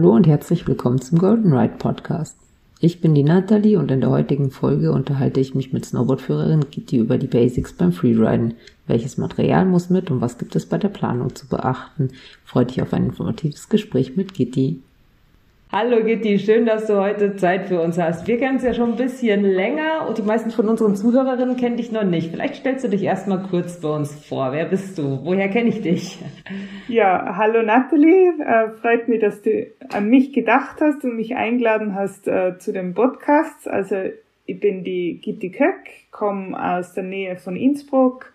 [0.00, 2.36] Hallo und herzlich willkommen zum Golden Ride Podcast.
[2.78, 6.98] Ich bin die Natalie und in der heutigen Folge unterhalte ich mich mit Snowboardführerin Gitti
[6.98, 8.54] über die Basics beim Freeriden.
[8.86, 12.10] Welches Material muss mit und was gibt es bei der Planung zu beachten?
[12.44, 14.82] Freut dich auf ein informatives Gespräch mit Gitti.
[15.70, 18.26] Hallo Gitti, schön, dass du heute Zeit für uns hast.
[18.26, 21.76] Wir kennen es ja schon ein bisschen länger und die meisten von unseren Zuhörerinnen kennen
[21.76, 22.30] dich noch nicht.
[22.30, 24.52] Vielleicht stellst du dich erstmal kurz bei uns vor.
[24.52, 25.20] Wer bist du?
[25.24, 26.20] Woher kenne ich dich?
[26.88, 28.32] Ja, hallo Nathalie.
[28.40, 32.72] Äh, freut mich, dass du an mich gedacht hast und mich eingeladen hast äh, zu
[32.72, 33.68] dem Podcast.
[33.68, 33.96] Also
[34.46, 38.32] ich bin die Gitti Köck, komme aus der Nähe von Innsbruck,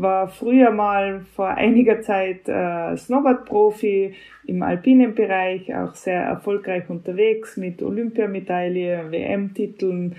[0.00, 4.14] war früher mal vor einiger Zeit äh, Snowboard-Profi
[4.46, 10.16] im alpinen Bereich, auch sehr erfolgreich unterwegs mit Olympiamedaille, WM-Titeln,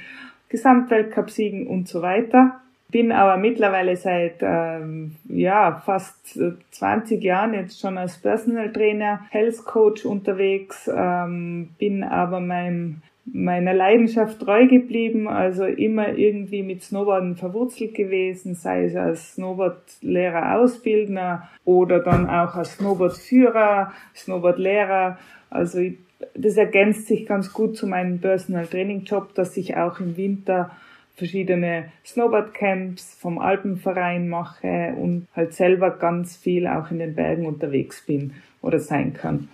[0.50, 2.62] Gesamtweltcupsiegen und so weiter.
[2.90, 6.40] Bin aber mittlerweile seit ähm, ja fast
[6.72, 13.02] 20 Jahren jetzt schon als Personal Trainer, Health Coach unterwegs, ähm, bin aber meinem
[13.34, 20.58] meiner Leidenschaft treu geblieben, also immer irgendwie mit Snowboarden verwurzelt gewesen, sei es als Snowboardlehrer,
[20.58, 25.18] Ausbildner oder dann auch als Snowboardführer, Snowboardlehrer.
[25.50, 25.80] Also
[26.36, 30.72] das ergänzt sich ganz gut zu meinem Personal Training Job, dass ich auch im Winter
[31.16, 38.06] verschiedene Snowboardcamps vom Alpenverein mache und halt selber ganz viel auch in den Bergen unterwegs
[38.06, 39.50] bin oder sein kann.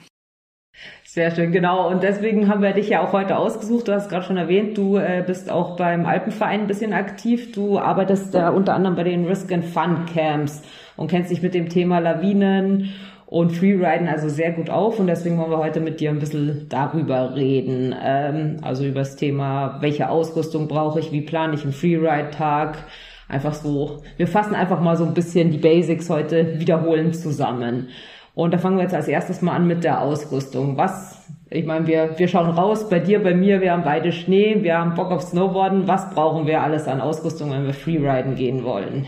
[1.13, 1.91] Sehr schön, genau.
[1.91, 3.87] Und deswegen haben wir dich ja auch heute ausgesucht.
[3.87, 7.51] Du hast gerade schon erwähnt, du äh, bist auch beim Alpenverein ein bisschen aktiv.
[7.51, 10.63] Du arbeitest da unter anderem bei den Risk and Fun Camps
[10.97, 12.95] und kennst dich mit dem Thema Lawinen
[13.27, 14.99] und Freeriden also sehr gut auf.
[14.99, 17.93] Und deswegen wollen wir heute mit dir ein bisschen darüber reden.
[18.03, 22.85] Ähm, also über das Thema, welche Ausrüstung brauche ich, wie plane ich einen Freeride-Tag.
[23.29, 27.89] Einfach so, wir fassen einfach mal so ein bisschen die Basics heute wiederholen zusammen.
[28.35, 30.75] Und da fangen wir jetzt als erstes mal an mit der Ausrüstung.
[30.75, 34.57] Was, ich meine, wir, wir schauen raus, bei dir, bei mir, wir haben beide Schnee,
[34.61, 35.87] wir haben Bock auf Snowboarden.
[35.87, 39.05] Was brauchen wir alles an Ausrüstung, wenn wir Freeriden gehen wollen?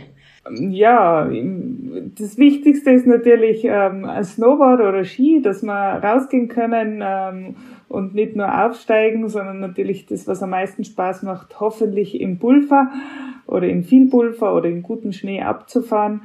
[0.48, 7.56] Ja, das Wichtigste ist natürlich ähm, Snowboard oder Ski, dass wir rausgehen können ähm,
[7.90, 12.92] und nicht nur aufsteigen, sondern natürlich das, was am meisten Spaß macht, hoffentlich im Pulver
[13.48, 16.22] oder in viel Pulver oder in gutem Schnee abzufahren.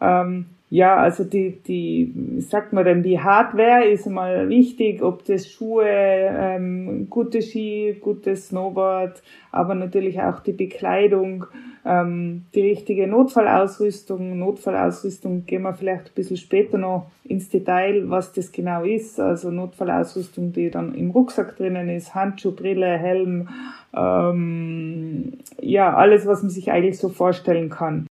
[0.00, 5.48] Ähm, ja, also die, die, sagt man denn, die Hardware ist mal wichtig, ob das
[5.48, 11.46] Schuhe, ähm, gute Ski, gutes Snowboard, aber natürlich auch die Bekleidung,
[11.86, 14.38] ähm, die richtige Notfallausrüstung.
[14.38, 19.18] Notfallausrüstung gehen wir vielleicht ein bisschen später noch ins Detail, was das genau ist.
[19.18, 23.48] Also Notfallausrüstung, die dann im Rucksack drinnen ist, Handschuh, Brille, Helm,
[23.96, 28.06] ähm, ja, alles, was man sich eigentlich so vorstellen kann.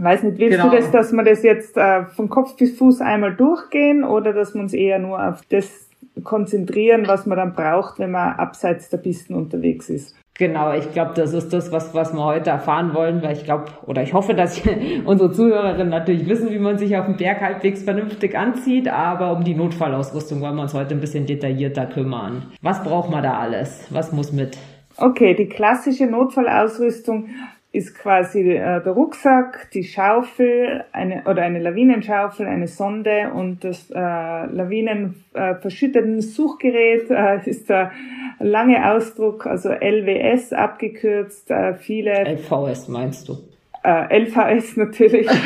[0.00, 0.70] Weiß nicht, willst genau.
[0.70, 4.54] du das, dass wir das jetzt äh, von Kopf bis Fuß einmal durchgehen oder dass
[4.54, 5.88] wir uns eher nur auf das
[6.22, 10.14] konzentrieren, was man dann braucht, wenn man abseits der Pisten unterwegs ist?
[10.34, 13.64] Genau, ich glaube, das ist das, was, was wir heute erfahren wollen, weil ich glaube,
[13.86, 14.62] oder ich hoffe, dass
[15.04, 19.42] unsere Zuhörerinnen natürlich wissen, wie man sich auf dem Berg halbwegs vernünftig anzieht, aber um
[19.42, 22.52] die Notfallausrüstung wollen wir uns heute ein bisschen detaillierter kümmern.
[22.62, 23.88] Was braucht man da alles?
[23.90, 24.56] Was muss mit?
[24.96, 27.30] Okay, die klassische Notfallausrüstung
[27.70, 33.90] ist quasi äh, der Rucksack, die Schaufel eine, oder eine Lawinenschaufel, eine Sonde und das
[33.90, 37.10] äh, Lawinenverschütteten äh, Suchgerät
[37.44, 37.92] äh, ist der
[38.38, 41.50] lange Ausdruck, also LWS abgekürzt.
[41.50, 43.36] Äh, viele LVS meinst du?
[43.84, 45.28] Äh, LVS natürlich.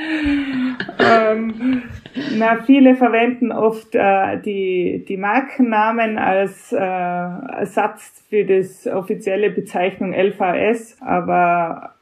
[0.98, 1.82] ähm,
[2.36, 10.12] na, viele verwenden oft äh, die, die Markennamen als äh, Ersatz für das offizielle Bezeichnung
[10.12, 10.96] LVS.
[11.00, 11.94] Aber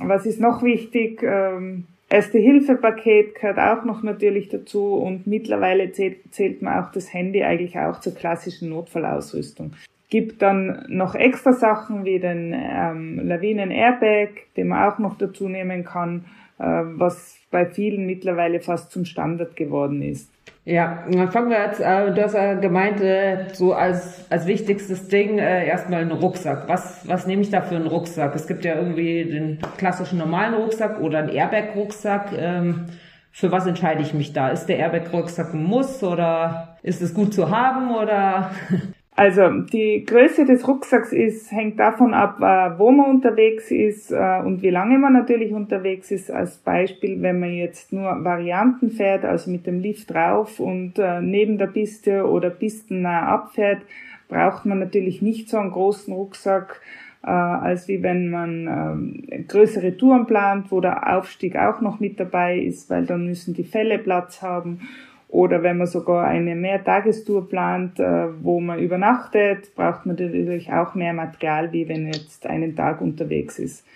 [0.00, 1.22] was ist noch wichtig?
[1.22, 7.42] Ähm, Erste-Hilfe-Paket gehört auch noch natürlich dazu und mittlerweile zählt, zählt man auch das Handy
[7.42, 9.72] eigentlich auch zur klassischen Notfallausrüstung
[10.12, 14.28] gibt dann noch extra Sachen wie den ähm, Lawinen-Airbag,
[14.58, 16.26] den man auch noch dazu nehmen kann,
[16.58, 20.30] was bei vielen mittlerweile fast zum Standard geworden ist.
[20.64, 25.38] Ja, fangen wir jetzt, äh, du hast ja gemeint, äh, so als, als wichtigstes Ding
[25.38, 26.68] äh, erstmal einen Rucksack.
[26.68, 28.36] Was, was nehme ich da für einen Rucksack?
[28.36, 32.30] Es gibt ja irgendwie den klassischen normalen Rucksack oder einen Airbag-Rucksack.
[32.38, 32.86] Ähm,
[33.32, 34.50] für was entscheide ich mich da?
[34.50, 38.52] Ist der Airbag-Rucksack ein Muss oder ist es gut zu haben oder?
[39.14, 44.40] Also die Größe des Rucksacks ist, hängt davon ab, äh, wo man unterwegs ist äh,
[44.42, 46.30] und wie lange man natürlich unterwegs ist.
[46.30, 51.20] Als Beispiel, wenn man jetzt nur Varianten fährt, also mit dem Lift drauf und äh,
[51.20, 53.82] neben der Piste oder pistennah abfährt,
[54.28, 56.80] braucht man natürlich nicht so einen großen Rucksack,
[57.20, 62.58] als wie wenn man ähm, größere Touren plant, wo der Aufstieg auch noch mit dabei
[62.58, 64.80] ist, weil dann müssen die Fälle Platz haben
[65.32, 70.94] Oder wenn man sogar eine Mehrtagestour plant, äh, wo man übernachtet, braucht man natürlich auch
[70.94, 73.86] mehr Material, wie wenn jetzt einen Tag unterwegs ist.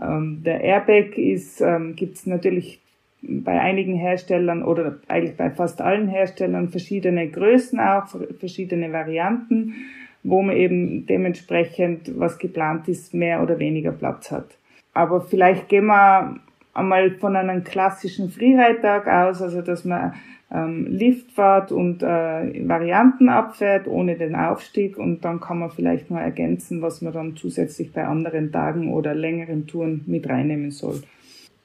[0.00, 2.80] Ähm, der Airbag ist, ähm, gibt es natürlich
[3.20, 8.06] bei einigen Herstellern oder eigentlich bei fast allen Herstellern verschiedene Größen auch,
[8.40, 9.74] verschiedene Varianten,
[10.22, 14.56] wo man eben dementsprechend, was geplant ist, mehr oder weniger Platz hat.
[14.94, 16.36] Aber vielleicht gehen wir
[16.72, 20.14] einmal von einem klassischen Freeride-Tag aus, also dass man
[20.50, 26.18] ähm, Liftfahrt und äh, Varianten abfährt ohne den Aufstieg und dann kann man vielleicht noch
[26.18, 31.02] ergänzen, was man dann zusätzlich bei anderen Tagen oder längeren Touren mit reinnehmen soll.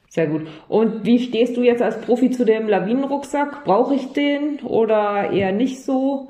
[0.09, 0.45] Sehr gut.
[0.67, 3.63] Und wie stehst du jetzt als Profi zu dem Lawinenrucksack?
[3.63, 6.29] Brauche ich den oder eher nicht so?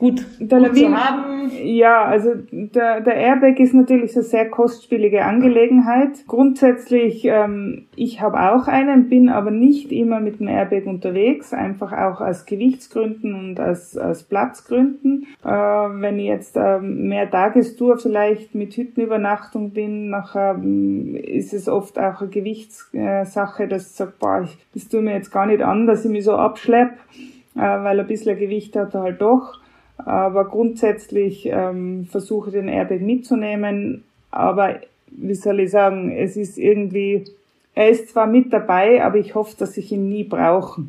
[0.00, 1.50] Gut, der gut zu haben.
[1.62, 6.26] Ja, also der, der Airbag ist natürlich eine sehr kostspielige Angelegenheit.
[6.26, 11.92] Grundsätzlich, ähm, ich habe auch einen, bin aber nicht immer mit dem Airbag unterwegs, einfach
[11.92, 15.26] auch aus Gewichtsgründen und aus, aus Platzgründen.
[15.44, 21.68] Äh, wenn ich jetzt ähm, mehr Tagestour vielleicht mit Hüttenübernachtung bin, nachher ähm, ist es
[21.68, 25.62] oft auch eine Gewichtssache, dass ich sage, boah, ich, das tut mir jetzt gar nicht
[25.62, 26.92] an, dass ich mich so abschlepp,
[27.54, 29.59] äh, weil ein bisschen Gewicht hat er halt doch.
[30.04, 34.04] Aber grundsätzlich ähm, versuche den Airbag mitzunehmen.
[34.30, 34.80] Aber
[35.10, 37.24] wie soll ich sagen, es ist irgendwie,
[37.74, 40.82] er ist zwar mit dabei, aber ich hoffe, dass ich ihn nie brauche.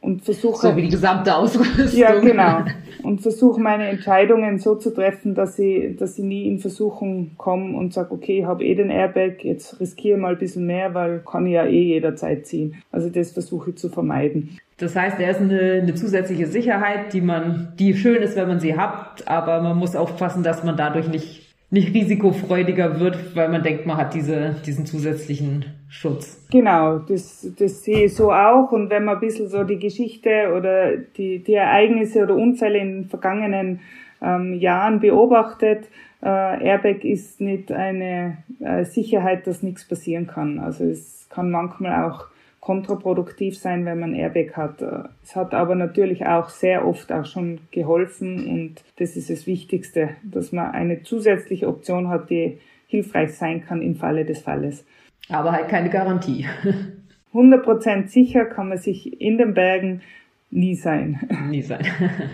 [0.00, 0.68] Und versuche.
[0.68, 2.00] So wie die gesamte Ausrüstung.
[2.00, 2.64] Ja, genau.
[3.02, 7.76] Und versuche meine Entscheidungen so zu treffen, dass ich, dass ich nie in Versuchung komme
[7.76, 11.20] und sage, okay, ich habe eh den Airbag, jetzt riskiere mal ein bisschen mehr, weil
[11.20, 12.76] kann ich ja eh jederzeit ziehen.
[12.90, 14.58] Also das versuche ich zu vermeiden.
[14.78, 18.60] Das heißt, er ist eine, eine zusätzliche Sicherheit, die man, die schön ist, wenn man
[18.60, 23.62] sie hat, aber man muss aufpassen, dass man dadurch nicht nicht risikofreudiger wird, weil man
[23.62, 26.46] denkt, man hat diese, diesen zusätzlichen Schutz.
[26.50, 28.72] Genau, das, das sehe ich so auch.
[28.72, 33.02] Und wenn man ein bisschen so die Geschichte oder die, die Ereignisse oder Unfälle in
[33.02, 33.80] den vergangenen
[34.20, 35.88] ähm, Jahren beobachtet,
[36.22, 40.58] äh, Airbag ist nicht eine äh, Sicherheit, dass nichts passieren kann.
[40.58, 42.26] Also es kann manchmal auch
[42.60, 44.82] kontraproduktiv sein, wenn man Airbag hat.
[45.22, 50.10] Es hat aber natürlich auch sehr oft auch schon geholfen und das ist das Wichtigste,
[50.22, 54.84] dass man eine zusätzliche Option hat, die hilfreich sein kann im Falle des Falles.
[55.28, 56.46] Aber halt keine Garantie.
[57.32, 60.02] 100% sicher kann man sich in den Bergen
[60.50, 61.20] nie sein.
[61.48, 61.86] Nie sein.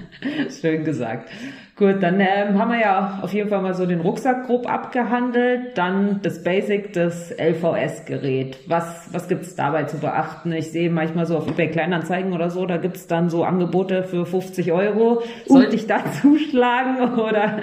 [0.61, 1.29] Schön gesagt.
[1.77, 5.77] Gut, dann ähm, haben wir ja auf jeden Fall mal so den Rucksack grob abgehandelt.
[5.77, 8.59] Dann das Basic, das LVS-Gerät.
[8.67, 10.53] Was, was gibt's dabei zu beachten?
[10.53, 14.25] Ich sehe manchmal so auf eBay Kleinanzeigen oder so, da gibt's dann so Angebote für
[14.25, 15.23] 50 Euro.
[15.45, 15.75] Sollte uh.
[15.75, 17.59] ich da zuschlagen oder?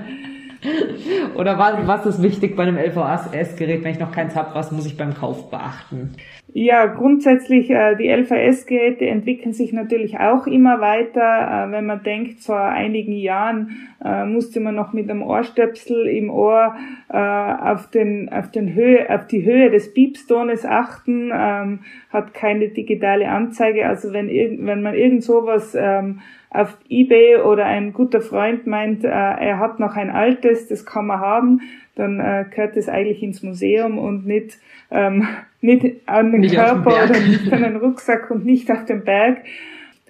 [1.35, 4.85] Oder was, was ist wichtig bei einem LVS-Gerät, wenn ich noch keins habe, was muss
[4.85, 6.15] ich beim Kauf beachten?
[6.55, 11.67] Ja, grundsätzlich, äh, die LVS-Geräte entwickeln sich natürlich auch immer weiter.
[11.67, 13.71] Äh, wenn man denkt, vor einigen Jahren
[14.05, 16.75] äh, musste man noch mit einem Ohrstöpsel im Ohr
[17.09, 21.79] äh, auf, den, auf, den Höhe, auf die Höhe des Piepstones achten, ähm,
[22.11, 23.87] hat keine digitale Anzeige.
[23.87, 26.19] Also wenn, wenn man irgend sowas ähm,
[26.51, 31.07] auf eBay oder ein guter Freund meint, äh, er hat noch ein altes, das kann
[31.07, 31.61] man haben,
[31.95, 34.57] dann äh, gehört das eigentlich ins Museum und nicht,
[34.91, 35.27] ähm,
[35.61, 39.03] nicht an den nicht Körper den oder nicht an den Rucksack und nicht auf den
[39.03, 39.39] Berg.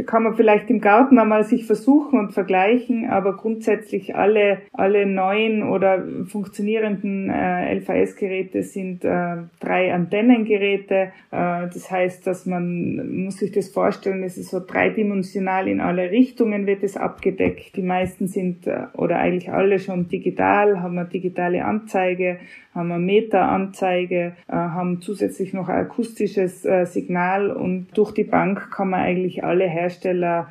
[0.05, 5.63] Kann man vielleicht im Garten einmal sich versuchen und vergleichen, aber grundsätzlich alle, alle neuen
[5.63, 11.11] oder funktionierenden äh, LVS-Geräte sind äh, drei Antennengeräte.
[11.31, 16.11] Äh, das heißt, dass man muss sich das vorstellen, es ist so dreidimensional in alle
[16.11, 17.75] Richtungen wird es abgedeckt.
[17.75, 22.39] Die meisten sind äh, oder eigentlich alle schon digital, haben eine digitale Anzeige,
[22.73, 28.89] haben eine Meteranzeige, äh, haben zusätzlich noch akustisches äh, Signal und durch die Bank kann
[28.89, 30.49] man eigentlich alle Hersteller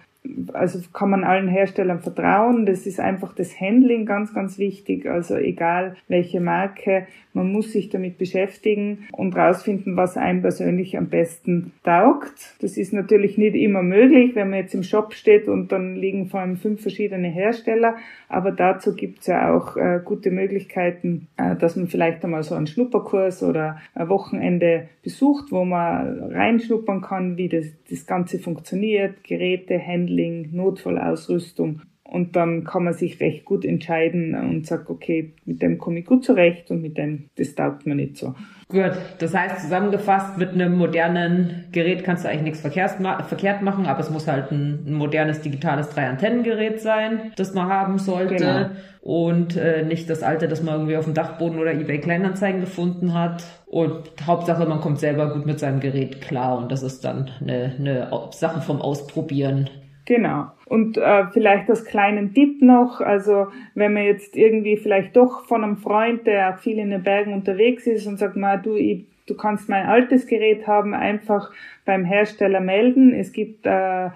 [0.52, 2.64] also kann man allen Herstellern vertrauen.
[2.66, 5.06] Das ist einfach das Handling ganz, ganz wichtig.
[5.06, 11.08] Also egal welche Marke, man muss sich damit beschäftigen und rausfinden, was einem persönlich am
[11.08, 12.56] besten taugt.
[12.60, 16.26] Das ist natürlich nicht immer möglich, wenn man jetzt im Shop steht und dann liegen
[16.26, 17.96] vor allem fünf verschiedene Hersteller.
[18.28, 22.66] Aber dazu gibt's ja auch äh, gute Möglichkeiten, äh, dass man vielleicht einmal so einen
[22.66, 29.80] Schnupperkurs oder ein Wochenende besucht, wo man reinschnuppern kann, wie das, das Ganze funktioniert, Geräte,
[29.84, 30.11] Handling,
[30.52, 31.82] Notfallausrüstung.
[32.12, 36.04] Und dann kann man sich recht gut entscheiden und sagt, okay, mit dem komme ich
[36.04, 38.34] gut zurecht und mit dem, das taugt mir nicht so.
[38.68, 44.00] Gut, das heißt zusammengefasst, mit einem modernen Gerät kannst du eigentlich nichts verkehrt machen, aber
[44.00, 48.34] es muss halt ein, ein modernes digitales Drei-Antennen-Gerät sein, das man haben sollte.
[48.34, 48.66] Genau.
[49.00, 53.14] Und äh, nicht das alte, das man irgendwie auf dem Dachboden oder eBay Kleinanzeigen gefunden
[53.14, 53.42] hat.
[53.64, 57.74] Und Hauptsache, man kommt selber gut mit seinem Gerät klar und das ist dann eine,
[57.78, 59.70] eine Sache vom Ausprobieren
[60.04, 60.50] Genau.
[60.66, 65.62] Und äh, vielleicht als kleinen Tipp noch, also wenn man jetzt irgendwie vielleicht doch von
[65.62, 69.04] einem Freund, der auch viel in den Bergen unterwegs ist und sagt, mal du, ich,
[69.26, 71.52] du kannst mein altes Gerät haben, einfach
[71.84, 73.14] beim Hersteller melden.
[73.14, 74.10] Es gibt, äh,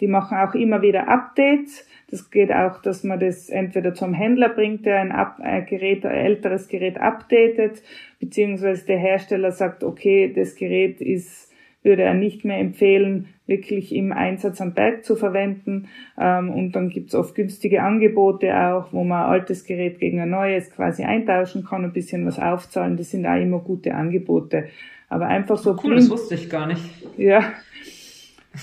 [0.00, 1.88] die machen auch immer wieder Updates.
[2.10, 6.04] Das geht auch, dass man das entweder zum Händler bringt, der ein, Up ein Gerät,
[6.04, 7.82] ein älteres Gerät updatet,
[8.20, 11.51] beziehungsweise der Hersteller sagt, okay, das Gerät ist
[11.82, 15.88] würde er nicht mehr empfehlen, wirklich im Einsatz am Berg zu verwenden.
[16.18, 20.30] Ähm, und dann gibt's oft günstige Angebote auch, wo man ein altes Gerät gegen ein
[20.30, 22.96] neues quasi eintauschen kann, ein bisschen was aufzahlen.
[22.96, 24.68] Das sind auch immer gute Angebote.
[25.08, 26.02] Aber einfach so cool, blind.
[26.02, 26.82] das wusste ich gar nicht.
[27.18, 27.52] Ja.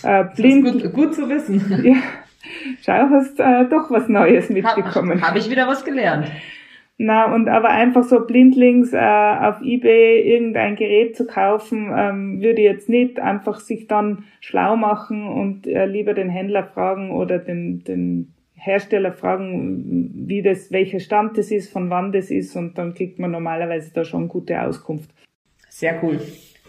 [0.04, 0.64] Äh, blind.
[0.64, 1.84] gut, gut zu wissen.
[1.84, 1.98] Ja.
[2.82, 5.22] Schau, hast äh, doch was Neues mitbekommen.
[5.22, 6.32] Habe hab ich wieder was gelernt.
[7.02, 12.62] Na, und aber einfach so blindlings äh, auf Ebay irgendein Gerät zu kaufen, ähm, würde
[12.62, 17.86] jetzt nicht einfach sich dann schlau machen und äh, lieber den Händler fragen oder den,
[17.86, 22.94] den Hersteller fragen, wie das, welcher Stand das ist, von wann das ist und dann
[22.94, 25.10] kriegt man normalerweise da schon gute Auskunft.
[25.70, 26.20] Sehr cool.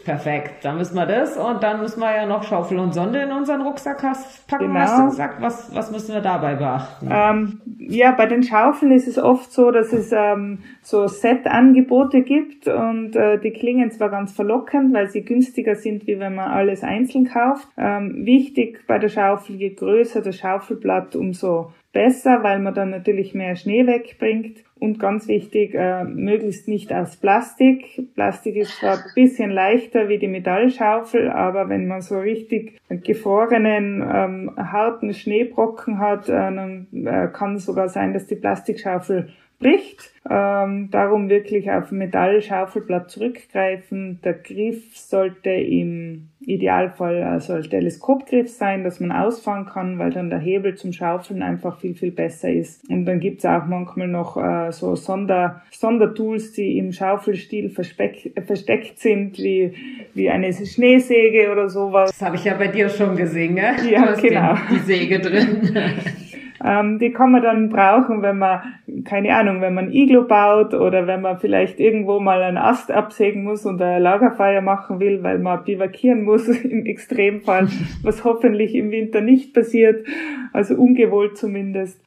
[0.05, 3.33] Perfekt, dann müssen wir das und dann müssen wir ja noch Schaufel und Sonde in
[3.33, 4.01] unseren Rucksack
[4.47, 4.81] packen, genau.
[4.81, 5.43] hast du gesagt.
[5.43, 7.09] Was, was müssen wir dabei beachten?
[7.11, 12.67] Ähm, ja, bei den Schaufeln ist es oft so, dass es ähm, so Set-Angebote gibt
[12.67, 16.83] und äh, die klingen zwar ganz verlockend, weil sie günstiger sind, wie wenn man alles
[16.83, 17.69] einzeln kauft.
[17.77, 23.35] Ähm, wichtig bei der Schaufel, je größer das Schaufelblatt, umso besser, weil man dann natürlich
[23.35, 24.65] mehr Schnee wegbringt.
[24.79, 28.15] Und ganz wichtig, äh, möglichst nicht aus Plastik.
[28.15, 34.03] Plastik ist zwar ein bisschen leichter wie die Metallschaufel, aber wenn man so richtig gefrorenen,
[34.03, 39.29] ähm, harten Schneebrocken hat, äh, dann äh, kann es sogar sein, dass die Plastikschaufel
[39.61, 40.11] bricht.
[40.29, 44.21] Ähm, darum wirklich auf Metallschaufelblatt zurückgreifen.
[44.25, 50.31] Der Griff sollte im Idealfall also ein Teleskopgriff sein, dass man ausfahren kann, weil dann
[50.31, 52.89] der Hebel zum Schaufeln einfach viel, viel besser ist.
[52.91, 59.39] Und dann gibt's auch manchmal noch äh, so Sonder, Sondertools, die im Schaufelstil versteckt sind,
[59.39, 59.75] wie,
[60.15, 62.11] wie eine Schneesäge oder sowas.
[62.11, 63.91] Das habe ich ja bei dir schon gesehen, gell?
[63.91, 64.55] Ja, genau.
[64.71, 65.77] Die Säge drin.
[66.63, 68.61] Ähm, die kann man dann brauchen, wenn man,
[69.05, 73.45] keine Ahnung, wenn man Iglo baut oder wenn man vielleicht irgendwo mal einen Ast absägen
[73.45, 77.69] muss und ein Lagerfeuer machen will, weil man bivakieren muss im Extremfall,
[78.03, 80.07] was hoffentlich im Winter nicht passiert,
[80.53, 82.03] also ungewollt zumindest.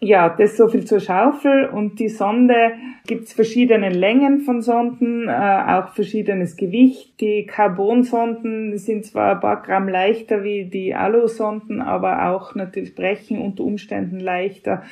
[0.00, 2.72] Ja, das so viel zur Schaufel und die Sonde
[3.06, 7.20] gibt's verschiedene Längen von Sonden, äh, auch verschiedenes Gewicht.
[7.20, 13.38] Die Carbonsonden sind zwar ein paar Gramm leichter wie die Alusonden, aber auch natürlich brechen
[13.38, 14.82] unter Umständen leichter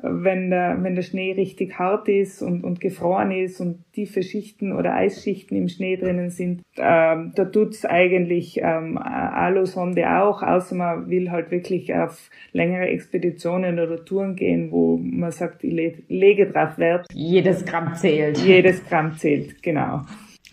[0.00, 4.72] wenn der, wenn der Schnee richtig hart ist und, und gefroren ist und tiefe Schichten
[4.72, 11.10] oder Eisschichten im Schnee drinnen sind, ähm, da tut's eigentlich ähm, Alusonde auch, außer man
[11.10, 16.46] will halt wirklich auf längere Expeditionen oder Touren gehen, wo man sagt, ich le lege
[16.46, 17.06] drauf Wert.
[17.12, 18.38] Jedes Gramm zählt.
[18.38, 20.02] Jedes Gramm zählt, genau.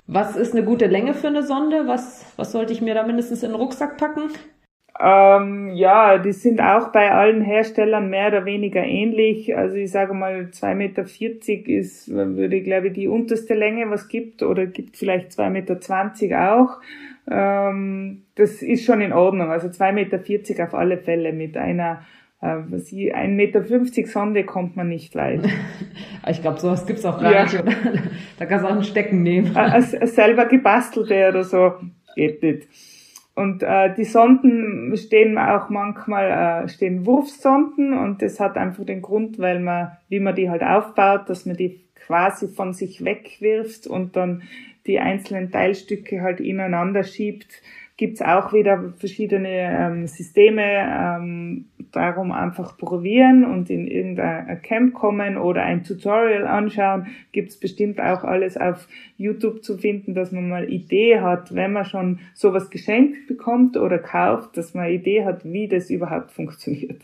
[0.05, 1.87] Was ist eine gute Länge für eine Sonde?
[1.87, 4.31] Was, was sollte ich mir da mindestens in den Rucksack packen?
[5.01, 9.55] Ähm, ja, die sind auch bei allen Herstellern mehr oder weniger ähnlich.
[9.55, 11.03] Also ich sage mal, 2,40 Meter
[11.69, 16.81] ist, würde ich glaube die unterste Länge, was gibt, oder gibt vielleicht 2,20 Meter auch.
[17.31, 19.49] Ähm, das ist schon in Ordnung.
[19.49, 22.01] Also 2,40 Meter auf alle Fälle mit einer
[22.41, 25.41] äh, was ich, 1,50 Meter Sonde kommt man nicht weit.
[26.27, 27.43] ich glaube, sowas gibt's auch gar ja.
[27.43, 27.73] nicht, oder?
[28.37, 29.55] Da kannst du auch ein Stecken nehmen.
[29.55, 31.73] Äh, selber gebastelte oder so
[32.15, 32.67] geht nicht.
[33.39, 39.01] Und äh, die Sonden stehen auch manchmal, äh, stehen Wurfsonden und das hat einfach den
[39.01, 43.87] Grund, weil man, wie man die halt aufbaut, dass man die quasi von sich wegwirft
[43.87, 44.41] und dann
[44.85, 47.61] die einzelnen Teilstücke halt ineinander schiebt
[47.99, 55.35] gibt's auch wieder verschiedene ähm, Systeme, ähm, darum einfach probieren und in irgendein Camp kommen
[55.35, 57.07] oder ein Tutorial anschauen.
[57.33, 58.87] Gibt's bestimmt auch alles auf
[59.17, 63.97] YouTube zu finden, dass man mal Idee hat, wenn man schon sowas geschenkt bekommt oder
[63.97, 67.01] kauft, dass man Idee hat, wie das überhaupt funktioniert.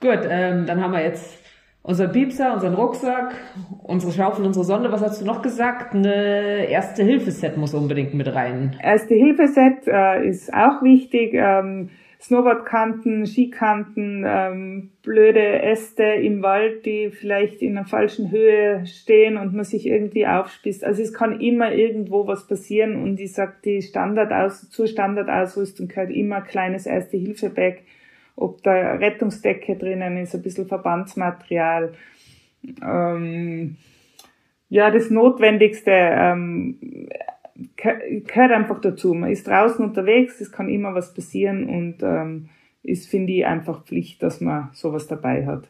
[0.00, 1.45] Gut, ähm, dann haben wir jetzt
[1.86, 3.36] unser Piepser, unseren Rucksack,
[3.84, 4.90] unsere Schaufel, unsere Sonde.
[4.90, 5.94] Was hast du noch gesagt?
[5.94, 8.76] Eine Erste-Hilfe-Set muss unbedingt mit rein.
[8.82, 11.34] Erste-Hilfe-Set äh, ist auch wichtig.
[11.34, 11.90] Ähm,
[12.20, 19.54] Snowboardkanten, Skikanten, ähm, blöde Äste im Wald, die vielleicht in einer falschen Höhe stehen und
[19.54, 20.82] man sich irgendwie aufspießt.
[20.82, 25.86] Also es kann immer irgendwo was passieren und ich sag, die Standard aus, zur Standardausrüstung
[25.86, 27.82] gehört immer kleines Erste-Hilfe-Bag
[28.36, 31.94] ob da Rettungsdecke drinnen ist, ein bisschen Verbandsmaterial.
[32.82, 33.76] Ähm,
[34.68, 37.08] ja, das Notwendigste ähm,
[37.76, 39.14] gehört einfach dazu.
[39.14, 42.50] Man ist draußen unterwegs, es kann immer was passieren und ähm,
[42.82, 45.68] ist, finde ich, einfach Pflicht, dass man sowas dabei hat.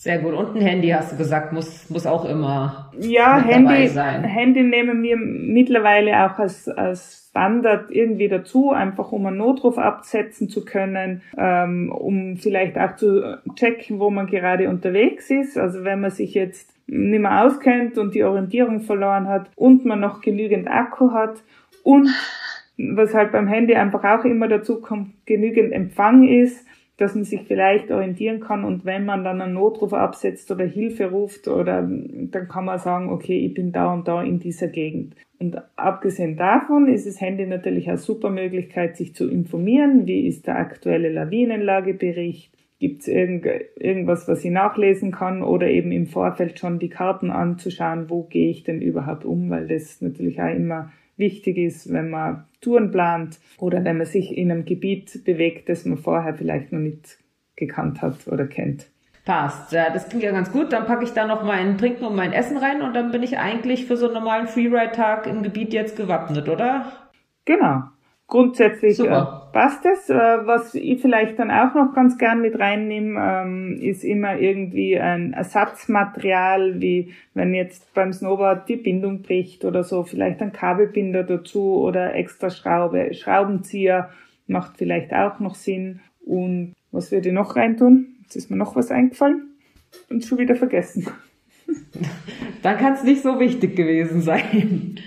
[0.00, 0.32] Sehr gut.
[0.32, 4.24] Und ein Handy, hast du gesagt, muss, muss auch immer ja, Handy, sein.
[4.24, 10.48] Handy nehmen wir mittlerweile auch als, als Standard irgendwie dazu, einfach um einen Notruf absetzen
[10.48, 15.58] zu können, ähm, um vielleicht auch zu checken, wo man gerade unterwegs ist.
[15.58, 20.00] Also wenn man sich jetzt nicht mehr auskennt und die Orientierung verloren hat und man
[20.00, 21.42] noch genügend Akku hat
[21.82, 22.08] und
[22.78, 26.64] was halt beim Handy einfach auch immer dazu kommt, genügend Empfang ist,
[27.00, 31.10] dass man sich vielleicht orientieren kann und wenn man dann einen Notruf absetzt oder Hilfe
[31.10, 35.16] ruft oder dann kann man sagen, okay, ich bin da und da in dieser Gegend.
[35.38, 40.06] Und abgesehen davon ist das Handy natürlich eine super Möglichkeit, sich zu informieren.
[40.06, 42.52] Wie ist der aktuelle Lawinenlagebericht?
[42.78, 47.30] Gibt es irgend, irgendwas, was ich nachlesen kann oder eben im Vorfeld schon die Karten
[47.30, 52.10] anzuschauen, wo gehe ich denn überhaupt um, weil das natürlich auch immer wichtig ist, wenn
[52.10, 56.72] man Touren plant oder wenn man sich in einem Gebiet bewegt, das man vorher vielleicht
[56.72, 57.18] noch nicht
[57.56, 58.86] gekannt hat oder kennt.
[59.24, 59.70] Passt.
[59.72, 60.72] Ja, das klingt ja ganz gut.
[60.72, 63.38] Dann packe ich da noch mein Trinken und mein Essen rein und dann bin ich
[63.38, 67.10] eigentlich für so einen normalen Freeride-Tag im Gebiet jetzt gewappnet, oder?
[67.44, 67.82] Genau.
[68.30, 70.08] Grundsätzlich äh, passt es.
[70.08, 74.96] Äh, was ich vielleicht dann auch noch ganz gern mit reinnehme, ähm, ist immer irgendwie
[74.98, 81.24] ein Ersatzmaterial, wie wenn jetzt beim Snowboard die Bindung bricht oder so, vielleicht ein Kabelbinder
[81.24, 84.10] dazu oder extra Schraube, Schraubenzieher
[84.46, 85.98] macht vielleicht auch noch Sinn.
[86.24, 88.14] Und was würde ich noch reintun?
[88.22, 89.56] Jetzt ist mir noch was eingefallen
[90.08, 91.08] und schon wieder vergessen.
[92.62, 95.00] Dann kann es nicht so wichtig gewesen sein.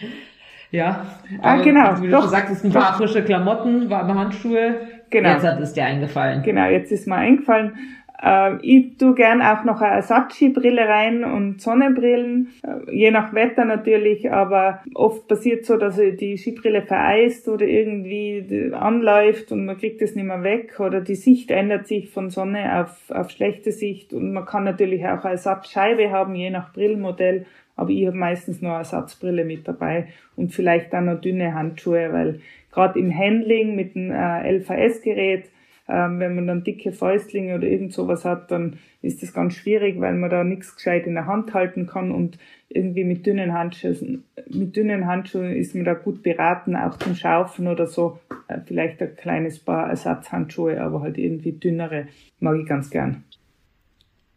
[0.73, 1.05] Ja.
[1.39, 2.01] Ah, genau.
[2.01, 4.75] Wie du doch, sagst, ein paar frische Klamotten, warme Handschuhe.
[5.11, 5.29] Genau.
[5.29, 6.41] Jetzt hat es dir eingefallen.
[6.41, 7.73] Genau, jetzt ist mir eingefallen.
[8.19, 13.65] Äh, ich tu gern auch noch eine Ersatzskibrille rein und Sonnenbrillen, äh, je nach Wetter
[13.65, 20.01] natürlich, aber oft passiert so, dass die Skibrille vereist oder irgendwie anläuft und man kriegt
[20.01, 24.11] es nicht mehr weg oder die Sicht ändert sich von Sonne auf, auf schlechte Sicht
[24.11, 27.45] und man kann natürlich auch eine Ersatzscheibe haben, je nach Brillmodell
[27.75, 32.11] aber ich habe meistens noch eine Ersatzbrille mit dabei und vielleicht dann noch dünne Handschuhe,
[32.11, 35.45] weil gerade im Handling mit dem äh, LVS-Gerät,
[35.87, 39.99] ähm, wenn man dann dicke Fäustlinge oder irgend sowas hat, dann ist das ganz schwierig,
[39.99, 42.37] weil man da nichts gescheit in der Hand halten kann und
[42.69, 47.67] irgendwie mit dünnen Handschuhen, mit dünnen Handschuhen ist man da gut beraten, auch zum Schaufen
[47.67, 48.19] oder so.
[48.47, 52.07] Äh, vielleicht ein kleines paar Ersatzhandschuhe, aber halt irgendwie dünnere,
[52.39, 53.23] mag ich ganz gern.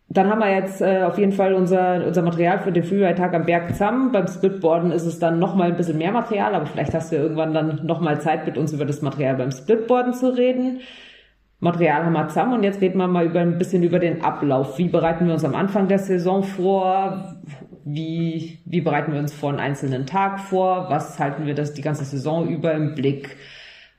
[0.08, 3.44] Dann haben wir jetzt äh, auf jeden Fall unser, unser Material für den Freeride-Tag am
[3.44, 4.12] Berg zusammen.
[4.12, 7.52] Beim Splitboarden ist es dann nochmal ein bisschen mehr Material, aber vielleicht hast du irgendwann
[7.52, 10.80] dann nochmal Zeit, mit uns über das Material beim Splitboarden zu reden.
[11.58, 14.78] Material haben wir zusammen und jetzt reden wir mal über ein bisschen über den Ablauf.
[14.78, 17.36] Wie bereiten wir uns am Anfang der Saison vor?
[17.84, 20.86] Wie, wie bereiten wir uns vor einen einzelnen Tag vor?
[20.88, 23.36] Was halten wir das die ganze Saison über im Blick?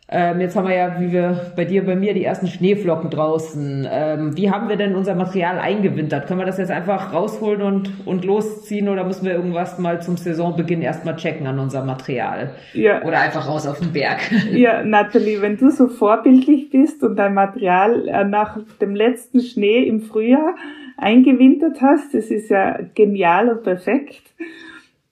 [0.09, 3.85] Ähm, jetzt haben wir ja, wie wir bei dir, bei mir, die ersten Schneeflocken draußen.
[3.91, 6.27] Ähm, wie haben wir denn unser Material eingewintert?
[6.27, 10.15] Können wir das jetzt einfach rausholen und, und losziehen oder müssen wir irgendwas mal zum
[10.15, 12.51] Saisonbeginn erstmal checken an unserem Material?
[12.73, 13.03] Ja.
[13.03, 14.19] Oder einfach raus auf den Berg?
[14.51, 19.83] Ja, Nathalie, wenn du so vorbildlich bist und dein Material äh, nach dem letzten Schnee
[19.83, 20.55] im Frühjahr
[20.95, 24.23] eingewintert hast, das ist ja genial und perfekt.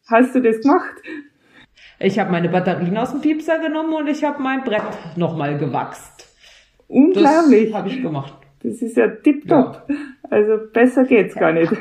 [0.07, 0.95] Hast du das gemacht?
[1.99, 4.83] Ich habe meine Batterien aus dem Piepser genommen und ich habe mein Brett
[5.15, 6.27] nochmal gewachst.
[6.87, 7.71] Unglaublich.
[7.71, 8.33] Das habe ich gemacht.
[8.63, 9.83] Das ist ja tipptopp.
[9.87, 9.95] Ja.
[10.29, 11.71] Also besser geht's gar nicht.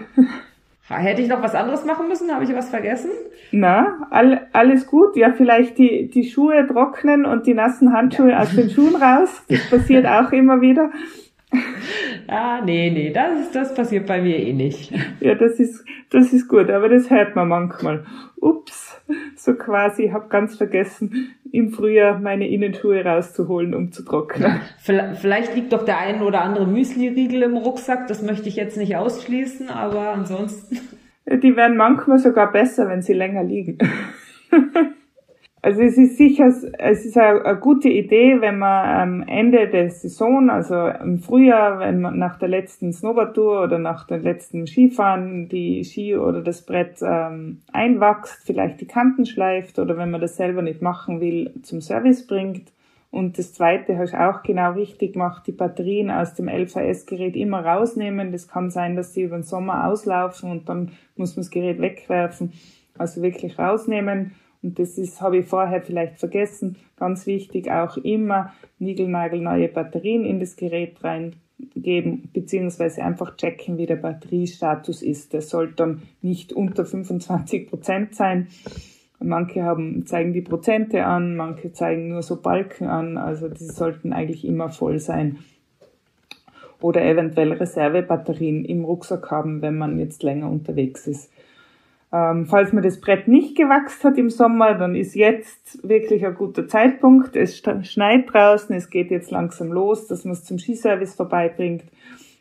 [0.89, 2.31] Hätte ich noch was anderes machen müssen?
[2.31, 3.11] Habe ich was vergessen?
[3.53, 5.17] Na, all, alles gut.
[5.17, 8.41] Ja, vielleicht die, die Schuhe trocknen und die nassen Handschuhe ja.
[8.41, 9.43] aus den Schuhen raus.
[9.49, 10.91] Das passiert auch immer wieder.
[12.29, 14.93] Ah, nee, nee, das, das passiert bei mir eh nicht.
[15.21, 18.05] Ja, das ist, das ist gut, aber das hört man manchmal.
[18.37, 19.01] Ups,
[19.37, 24.61] so quasi, ich habe ganz vergessen, im Frühjahr meine Innenschuhe rauszuholen, um zu trocknen.
[24.79, 28.97] Vielleicht liegt doch der ein oder andere Müsli-Riegel im Rucksack, das möchte ich jetzt nicht
[28.97, 30.79] ausschließen, aber ansonsten.
[31.27, 33.79] Die werden manchmal sogar besser, wenn sie länger liegen.
[35.65, 40.51] Also es ist sicher, es ist eine, gute Idee, wenn man am Ende der Saison,
[40.51, 45.83] also im Frühjahr, wenn man nach der letzten Snowboardtour oder nach dem letzten Skifahren die
[45.83, 50.61] Ski oder das Brett ähm, einwachst, vielleicht die Kanten schleift oder wenn man das selber
[50.61, 52.71] nicht machen will, zum Service bringt.
[53.11, 57.65] Und das zweite hast du auch genau richtig gemacht, die Batterien aus dem LVS-Gerät immer
[57.65, 58.33] rausnehmen.
[58.33, 61.81] Das kann sein, dass sie über den Sommer auslaufen und dann muss man das Gerät
[61.81, 62.53] wegwerfen.
[62.99, 64.33] Also wirklich rausnehmen
[64.65, 70.41] und das ist, habe ich vorher vielleicht vergessen, ganz wichtig, auch immer niegelnagelneue Batterien in
[70.41, 75.35] das Gerät reingeben, beziehungsweise einfach checken, wie der Batteriestatus ist.
[75.35, 78.49] Der sollte dann nicht unter 25 Prozent sein.
[79.21, 84.15] Manche haben, zeigen die Prozente an, manche zeigen nur so Balken an, also die sollten
[84.15, 85.39] eigentlich immer voll sein.
[86.81, 91.31] oder eventuell Reservebatterien im Rucksack haben, wenn man jetzt länger unterwegs ist.
[92.15, 96.37] Ähm, falls mir das Brett nicht gewachst hat im Sommer, dann ist jetzt wirklich ein
[96.37, 97.35] guter Zeitpunkt.
[97.35, 101.83] Es schneit draußen, es geht jetzt langsam los, dass man es zum Skiservice vorbeibringt,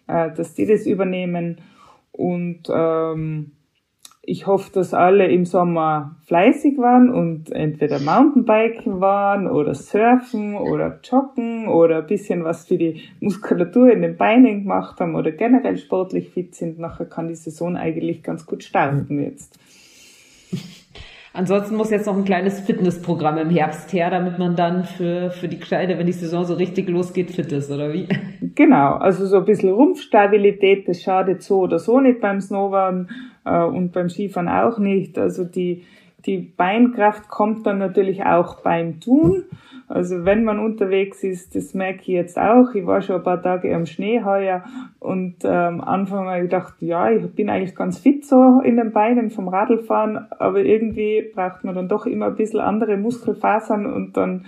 [0.06, 1.58] äh, dass die das übernehmen.
[2.12, 3.54] Und ähm,
[4.22, 11.00] ich hoffe, dass alle im Sommer fleißig waren und entweder Mountainbiken waren oder surfen oder
[11.04, 15.78] joggen oder ein bisschen was für die Muskulatur in den Beinen gemacht haben oder generell
[15.78, 16.78] sportlich fit sind.
[16.78, 19.60] Nachher kann die Saison eigentlich ganz gut starten jetzt.
[21.36, 25.48] Ansonsten muss jetzt noch ein kleines Fitnessprogramm im Herbst her, damit man dann für, für
[25.48, 28.08] die Kleine, wenn die Saison so richtig losgeht, fit ist, oder wie?
[28.54, 33.10] Genau, also so ein bisschen Rumpfstabilität, das schadet so oder so nicht beim Snowboarden
[33.46, 35.18] äh, und beim Skifahren auch nicht.
[35.18, 35.86] Also die,
[36.26, 39.46] die Beinkraft kommt dann natürlich auch beim Tun.
[39.88, 42.74] Also wenn man unterwegs ist, das merke ich jetzt auch.
[42.74, 44.64] Ich war schon ein paar Tage am Schnee heuer
[45.00, 48.92] und ähm, Anfang habe ich gedacht, ja, ich bin eigentlich ganz fit so in den
[48.92, 54.16] Beinen vom Radlfahren, aber irgendwie braucht man dann doch immer ein bisschen andere Muskelfasern und
[54.16, 54.46] dann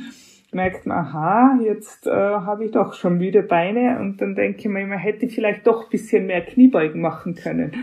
[0.52, 4.68] merkt man, aha, jetzt äh, habe ich doch schon müde Beine und dann denke ich
[4.68, 7.74] mir, man hätte vielleicht doch ein bisschen mehr Kniebeugen machen können.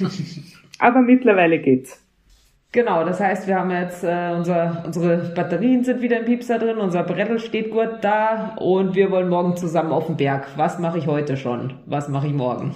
[0.78, 2.02] aber mittlerweile geht's.
[2.72, 6.78] Genau, das heißt, wir haben jetzt äh, unser, unsere Batterien sind wieder im Piepser drin,
[6.78, 10.46] unser Brettel steht gut da und wir wollen morgen zusammen auf den Berg.
[10.56, 11.74] Was mache ich heute schon?
[11.84, 12.74] Was mache ich morgen?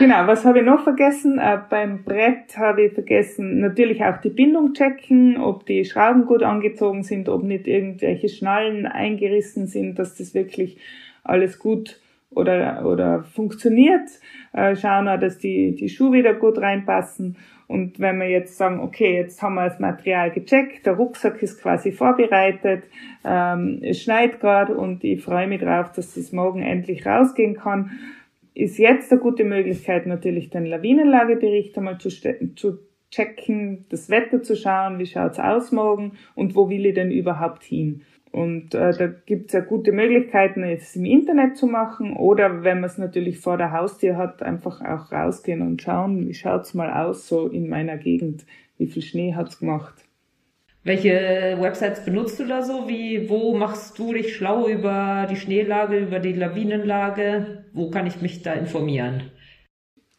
[0.00, 1.38] Genau, was habe ich noch vergessen?
[1.38, 6.42] Äh, beim Brett habe ich vergessen, natürlich auch die Bindung checken, ob die Schrauben gut
[6.42, 10.78] angezogen sind, ob nicht irgendwelche Schnallen eingerissen sind, dass das wirklich
[11.22, 14.08] alles gut oder, oder funktioniert.
[14.52, 17.36] Äh, schauen auch, dass die, die Schuhe wieder gut reinpassen
[17.68, 21.60] und wenn wir jetzt sagen, okay, jetzt haben wir das Material gecheckt, der Rucksack ist
[21.60, 22.84] quasi vorbereitet,
[23.24, 27.90] ähm, es schneit gerade und ich freue mich drauf, dass es morgen endlich rausgehen kann,
[28.54, 32.78] ist jetzt eine gute Möglichkeit, natürlich den Lawinenlagebericht einmal zu, zu
[33.10, 37.62] checken, das Wetter zu schauen, wie schaut's aus morgen und wo will ich denn überhaupt
[37.64, 38.02] hin.
[38.38, 42.80] Und äh, da gibt es ja gute Möglichkeiten, es im Internet zu machen oder wenn
[42.80, 46.92] man es natürlich vor der Haustür hat, einfach auch rausgehen und schauen, wie schaut's mal
[46.92, 48.46] aus so in meiner Gegend,
[48.76, 50.04] wie viel Schnee hat's gemacht.
[50.84, 52.88] Welche Websites benutzt du da so?
[52.88, 57.64] Wie, wo machst du dich schlau über die Schneelage, über die Lawinenlage?
[57.72, 59.32] Wo kann ich mich da informieren?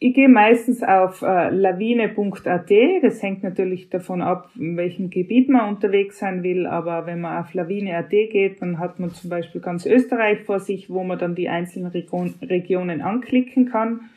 [0.02, 2.70] Ich gehe meistens auf äh, lawine.at.
[3.02, 6.66] Das hängt natürlich davon ab, in welchem Gebiet man unterwegs sein will.
[6.66, 10.88] Aber wenn man auf lawine.at geht, dann hat man zum Beispiel ganz Österreich vor sich,
[10.88, 14.08] wo man dann die einzelnen Region, Regionen anklicken kann.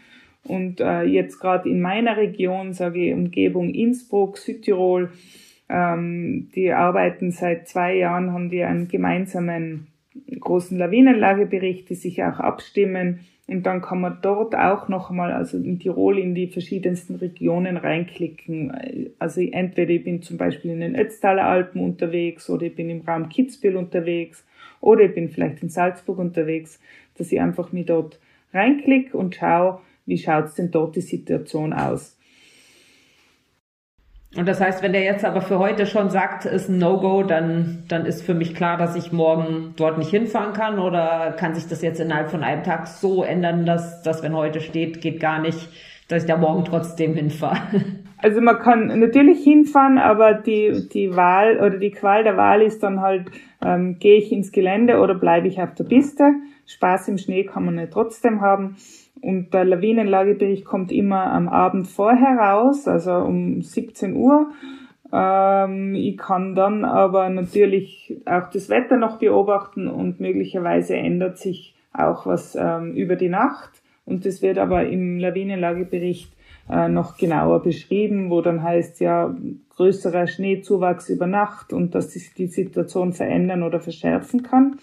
[0.45, 5.11] Und äh, jetzt gerade in meiner Region, sage ich Umgebung Innsbruck, Südtirol,
[5.67, 9.87] ähm, die arbeiten seit zwei Jahren, haben die einen gemeinsamen
[10.39, 15.57] großen Lawinenlagebericht, die sich auch abstimmen und dann kann man dort auch noch einmal, also
[15.57, 19.11] in Tirol, in die verschiedensten Regionen reinklicken.
[19.19, 23.01] Also entweder ich bin zum Beispiel in den Ötztaler Alpen unterwegs oder ich bin im
[23.01, 24.45] Raum Kitzbühel unterwegs
[24.79, 26.79] oder ich bin vielleicht in Salzburg unterwegs,
[27.17, 28.19] dass ich einfach mir dort
[28.53, 32.17] reinklicke und schaue, wie schaut's denn dort die Situation aus.
[34.35, 37.83] Und das heißt, wenn der jetzt aber für heute schon sagt, ist ein No-Go, dann,
[37.87, 41.67] dann ist für mich klar, dass ich morgen dort nicht hinfahren kann oder kann sich
[41.67, 45.39] das jetzt innerhalb von einem Tag so ändern, dass, dass wenn heute steht, geht gar
[45.39, 45.69] nicht,
[46.07, 47.59] dass ich da morgen trotzdem hinfahre.
[48.23, 52.81] Also man kann natürlich hinfahren, aber die, die Wahl oder die Qual der Wahl ist
[52.81, 53.25] dann halt,
[53.61, 56.31] ähm, gehe ich ins Gelände oder bleibe ich auf der Piste.
[56.65, 58.77] Spaß im Schnee kann man ja trotzdem haben.
[59.21, 64.51] Und der Lawinenlagebericht kommt immer am Abend vorher raus, also um 17 Uhr.
[65.13, 71.75] Ähm, ich kann dann aber natürlich auch das Wetter noch beobachten und möglicherweise ändert sich
[71.93, 73.71] auch was ähm, über die Nacht.
[74.05, 76.33] Und das wird aber im Lawinenlagebericht
[76.69, 79.35] äh, noch genauer beschrieben, wo dann heißt ja
[79.75, 84.77] größerer Schneezuwachs über Nacht und dass sich die Situation verändern oder verschärfen kann.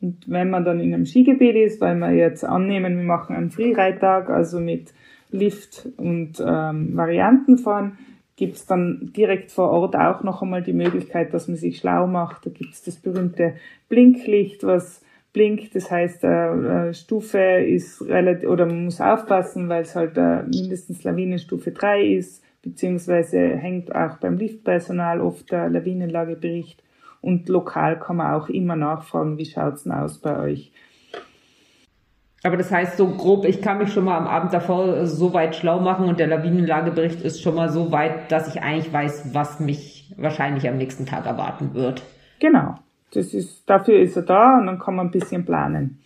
[0.00, 3.50] Und wenn man dann in einem Skigebiet ist, weil wir jetzt annehmen, wir machen einen
[3.50, 4.92] Freereittag, also mit
[5.30, 7.98] Lift und ähm, Varianten fahren,
[8.36, 12.06] gibt es dann direkt vor Ort auch noch einmal die Möglichkeit, dass man sich schlau
[12.06, 12.46] macht.
[12.46, 13.54] Da gibt es das berühmte
[13.88, 15.02] Blinklicht, was
[15.32, 15.74] blinkt.
[15.74, 20.42] Das heißt, äh, äh, Stufe ist relativ, oder man muss aufpassen, weil es halt äh,
[20.42, 26.82] mindestens Lawinenstufe 3 ist, beziehungsweise hängt auch beim Liftpersonal oft der Lawinenlagebericht
[27.24, 30.72] und lokal kann man auch immer nachfragen, wie schaut's denn aus bei euch.
[32.42, 35.56] Aber das heißt so grob, ich kann mich schon mal am Abend davor so weit
[35.56, 39.60] schlau machen und der Lawinenlagebericht ist schon mal so weit, dass ich eigentlich weiß, was
[39.60, 42.02] mich wahrscheinlich am nächsten Tag erwarten wird.
[42.40, 42.74] Genau.
[43.14, 46.03] Das ist, dafür ist er da und dann kann man ein bisschen planen.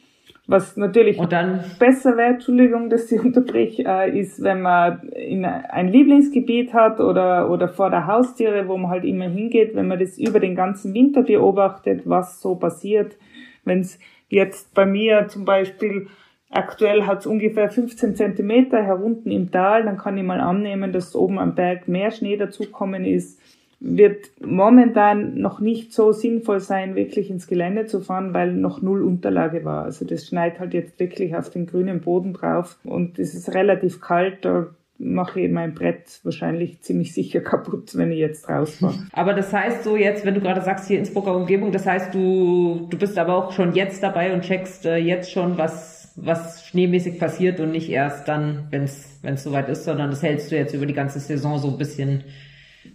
[0.50, 6.72] Was natürlich besser wäre, Entschuldigung, dass ich unterbrich, äh, ist, wenn man in ein Lieblingsgebiet
[6.72, 10.40] hat oder, oder vor der Haustiere, wo man halt immer hingeht, wenn man das über
[10.40, 13.18] den ganzen Winter beobachtet, was so passiert.
[13.66, 13.98] Wenn es
[14.30, 16.06] jetzt bei mir zum Beispiel
[16.48, 21.14] aktuell hat es ungefähr 15 Zentimeter herunten im Tal, dann kann ich mal annehmen, dass
[21.14, 23.38] oben am Berg mehr Schnee dazukommen ist
[23.80, 29.02] wird momentan noch nicht so sinnvoll sein, wirklich ins Gelände zu fahren, weil noch null
[29.02, 29.84] Unterlage war.
[29.84, 34.00] Also das schneit halt jetzt wirklich auf den grünen Boden drauf und es ist relativ
[34.00, 34.44] kalt.
[34.44, 34.66] Da
[34.98, 39.06] mache ich mein Brett wahrscheinlich ziemlich sicher kaputt, wenn ich jetzt rausfahre.
[39.12, 42.88] Aber das heißt so jetzt, wenn du gerade sagst hier Innsbrucker Umgebung, das heißt du,
[42.90, 47.20] du bist aber auch schon jetzt dabei und checkst äh, jetzt schon, was, was schneemäßig
[47.20, 50.86] passiert und nicht erst dann, wenn es soweit ist, sondern das hältst du jetzt über
[50.86, 52.24] die ganze Saison so ein bisschen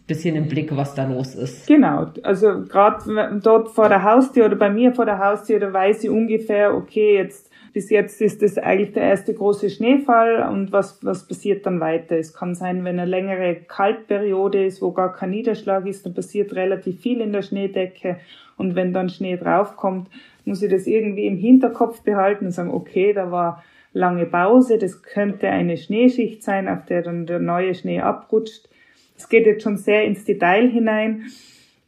[0.07, 1.67] bisschen im Blick, was da los ist.
[1.67, 6.03] Genau, also gerade dort vor der Haustür oder bei mir vor der Haustür, da weiß
[6.03, 11.03] ich ungefähr, okay, jetzt bis jetzt ist das eigentlich der erste große Schneefall und was,
[11.03, 12.15] was passiert dann weiter?
[12.17, 16.53] Es kann sein, wenn eine längere Kaltperiode ist, wo gar kein Niederschlag ist, dann passiert
[16.53, 18.17] relativ viel in der Schneedecke
[18.57, 20.07] und wenn dann Schnee draufkommt,
[20.45, 25.01] muss ich das irgendwie im Hinterkopf behalten und sagen, okay, da war lange Pause, das
[25.01, 28.69] könnte eine Schneeschicht sein, auf der dann der neue Schnee abrutscht
[29.17, 31.25] es geht jetzt schon sehr ins Detail hinein,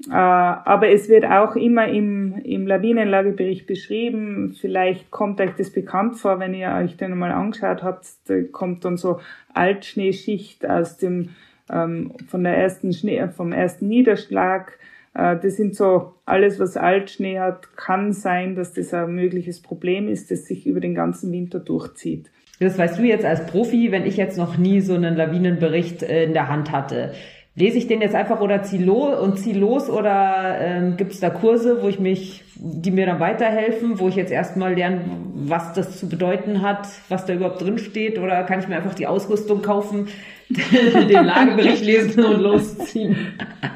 [0.08, 4.56] äh, aber es wird auch immer im, im Lawinenlagebericht beschrieben.
[4.60, 8.06] Vielleicht kommt euch das bekannt vor, wenn ihr euch den mal angeschaut habt.
[8.28, 9.20] Da kommt dann so
[9.54, 11.30] Altschneeschicht aus dem,
[11.72, 14.78] ähm, von der ersten Schnee, vom ersten Niederschlag.
[15.16, 20.08] Äh, das sind so alles, was Altschnee hat, kann sein, dass das ein mögliches Problem
[20.08, 22.30] ist, das sich über den ganzen Winter durchzieht.
[22.60, 26.26] Das weißt du jetzt als Profi, wenn ich jetzt noch nie so einen Lawinenbericht äh,
[26.26, 27.14] in der Hand hatte.
[27.58, 31.22] Lese ich den jetzt einfach oder zieh los und zieh los oder ähm, gibt es
[31.22, 35.72] da Kurse, wo ich mich, die mir dann weiterhelfen, wo ich jetzt erstmal lerne, was
[35.72, 39.08] das zu bedeuten hat, was da überhaupt drin steht, oder kann ich mir einfach die
[39.08, 40.10] Ausrüstung kaufen,
[41.10, 43.16] den Lagebericht lesen und losziehen?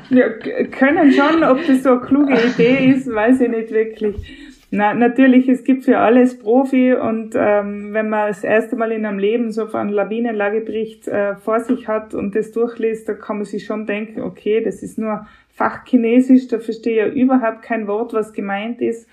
[0.09, 4.15] Ja, können schon, ob das so eine kluge Idee ist, weiß ich nicht wirklich.
[4.71, 9.03] Na, natürlich, es gibt für alles Profi und ähm, wenn man das erste Mal in
[9.03, 13.45] einem Leben so einen Lawinenlagebericht äh, vor sich hat und das durchliest, da kann man
[13.45, 18.13] sich schon denken, okay, das ist nur Fachchinesisch, da verstehe ich ja überhaupt kein Wort,
[18.13, 19.07] was gemeint ist.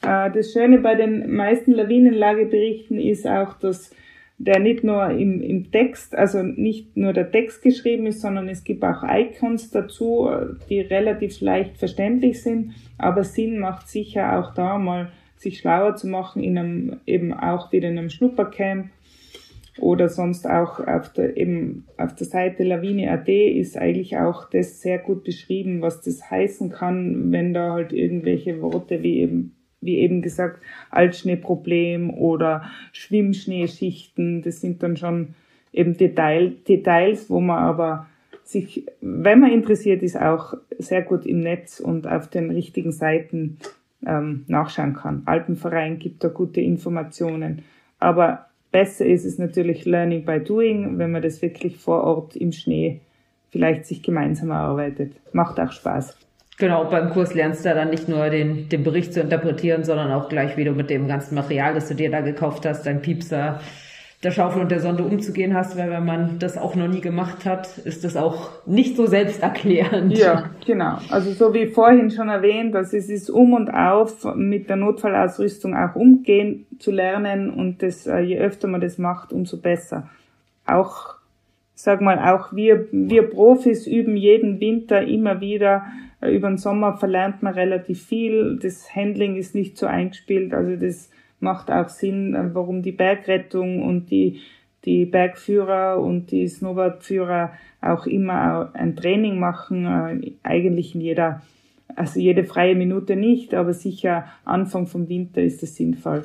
[0.00, 3.90] Äh, das Schöne bei den meisten Lawinenlageberichten ist auch, dass
[4.38, 8.64] der nicht nur im, im Text, also nicht nur der Text geschrieben ist, sondern es
[8.64, 10.28] gibt auch Icons dazu,
[10.68, 16.08] die relativ leicht verständlich sind, aber Sinn macht sicher auch da mal sich schlauer zu
[16.08, 18.88] machen in einem, eben auch wieder in einem Schnuppercamp
[19.78, 24.98] oder sonst auch auf der, eben auf der Seite Lawine.at ist eigentlich auch das sehr
[24.98, 30.22] gut beschrieben, was das heißen kann, wenn da halt irgendwelche Worte wie eben wie eben
[30.22, 34.42] gesagt, Altschneeproblem oder Schwimmschneeschichten.
[34.42, 35.34] Das sind dann schon
[35.72, 38.06] eben Detail, Details, wo man aber
[38.44, 43.58] sich, wenn man interessiert ist, auch sehr gut im Netz und auf den richtigen Seiten
[44.06, 45.22] ähm, nachschauen kann.
[45.24, 47.62] Alpenverein gibt da gute Informationen.
[47.98, 52.52] Aber besser ist es natürlich Learning by Doing, wenn man das wirklich vor Ort im
[52.52, 53.00] Schnee
[53.50, 55.12] vielleicht sich gemeinsam erarbeitet.
[55.32, 56.18] Macht auch Spaß.
[56.58, 60.28] Genau, beim Kurs lernst du dann nicht nur den, den Bericht zu interpretieren, sondern auch
[60.28, 63.60] gleich, wie du mit dem ganzen Material, das du dir da gekauft hast, dein Piepser,
[64.24, 67.44] der Schaufel und der Sonde umzugehen hast, weil wenn man das auch noch nie gemacht
[67.44, 70.16] hat, ist das auch nicht so selbsterklärend.
[70.16, 70.98] Ja, genau.
[71.10, 75.76] Also so wie vorhin schon erwähnt, dass es ist um und auf mit der Notfallausrüstung
[75.76, 80.08] auch umgehen zu lernen und das, äh, je öfter man das macht, umso besser.
[80.66, 81.16] Auch,
[81.74, 85.84] sag mal, auch wir, wir Profis üben jeden Winter immer wieder
[86.30, 88.58] über den Sommer verlernt man relativ viel.
[88.60, 90.54] Das Handling ist nicht so eingespielt.
[90.54, 91.10] Also das
[91.40, 94.40] macht auch Sinn, äh, warum die Bergrettung und die,
[94.84, 99.86] die Bergführer und die Snowboardführer auch immer ein Training machen.
[99.86, 101.42] Äh, eigentlich in jeder,
[101.94, 106.22] also jede freie Minute nicht, aber sicher Anfang vom Winter ist es sinnvoll.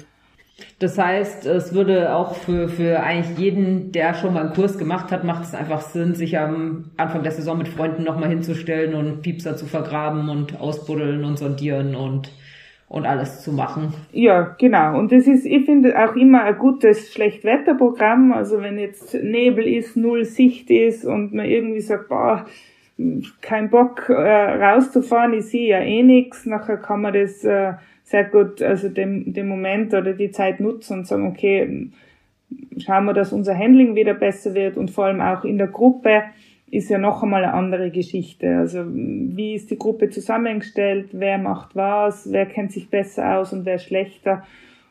[0.80, 5.12] Das heißt, es würde auch für, für eigentlich jeden, der schon mal einen Kurs gemacht
[5.12, 9.22] hat, macht es einfach Sinn, sich am Anfang der Saison mit Freunden nochmal hinzustellen und
[9.22, 12.32] Piepser zu vergraben und ausbuddeln und sondieren und,
[12.88, 13.94] und alles zu machen.
[14.14, 14.98] Ja, genau.
[14.98, 18.32] Und das ist, ich finde auch immer ein gutes Schlechtwetterprogramm.
[18.32, 22.46] Also wenn jetzt Nebel ist, null Sicht ist und man irgendwie sagt, boah,
[23.42, 27.74] kein Bock äh, rauszufahren, ich sehe ja eh nix, nachher kann man das äh,
[28.10, 31.92] sehr gut, also den, den Moment oder die Zeit nutzen und sagen, okay,
[32.80, 36.24] schauen wir, dass unser Handling wieder besser wird und vor allem auch in der Gruppe
[36.72, 38.58] ist ja noch einmal eine andere Geschichte.
[38.58, 43.66] Also wie ist die Gruppe zusammengestellt, wer macht was, wer kennt sich besser aus und
[43.66, 44.44] wer schlechter.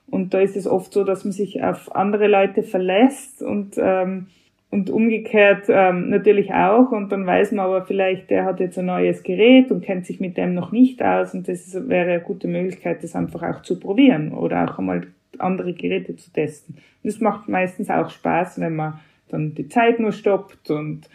[0.08, 4.28] Und da ist es oft so, dass man sich auf andere Leute verlässt und, ähm,
[4.70, 6.92] und umgekehrt ähm, natürlich auch.
[6.92, 10.20] Und dann weiß man aber vielleicht, der hat jetzt ein neues Gerät und kennt sich
[10.20, 11.34] mit dem noch nicht aus.
[11.34, 15.06] Und das ist, wäre eine gute Möglichkeit, das einfach auch zu probieren oder auch einmal
[15.38, 16.76] andere Geräte zu testen.
[17.02, 21.08] Und es macht meistens auch Spaß, wenn man dann die Zeit nur stoppt und,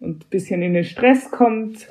[0.00, 1.88] und bisschen in den Stress kommt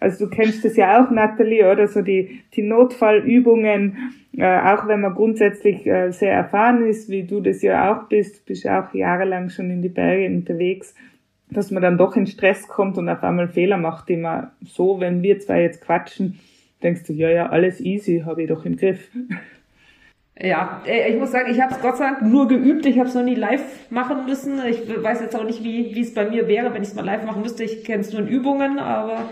[0.00, 5.02] also du kennst das ja auch, Natalie, oder so die, die Notfallübungen, äh, auch wenn
[5.02, 8.94] man grundsätzlich äh, sehr erfahren ist, wie du das ja auch bist, bist ja auch
[8.94, 10.94] jahrelang schon in die Berge unterwegs,
[11.50, 15.00] dass man dann doch in Stress kommt und auf einmal Fehler macht, die man so,
[15.00, 16.40] wenn wir zwei jetzt quatschen,
[16.82, 19.10] denkst du, ja, ja, alles easy, habe ich doch im Griff.
[20.42, 22.86] Ja, äh, ich muss sagen, ich habe es Gott sei Dank nur geübt.
[22.86, 24.58] Ich habe es noch nie live machen müssen.
[24.66, 27.04] Ich weiß jetzt auch nicht, wie wie es bei mir wäre, wenn ich es mal
[27.04, 27.62] live machen müsste.
[27.64, 29.28] Ich kenne es nur in Übungen, aber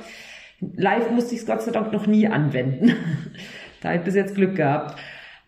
[0.61, 2.93] Live musste ich es Gott sei Dank noch nie anwenden.
[3.81, 4.99] da habe ich bis jetzt Glück gehabt.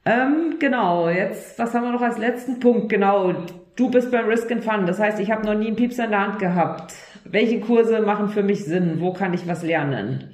[0.05, 2.89] Ähm, genau, jetzt, was haben wir noch als letzten Punkt?
[2.89, 3.35] Genau,
[3.77, 4.87] du bist beim Risk and Fun.
[4.87, 6.95] Das heißt, ich habe noch nie einen Piepser in der Hand gehabt.
[7.25, 9.01] Welche Kurse machen für mich Sinn?
[9.01, 10.31] Wo kann ich was lernen?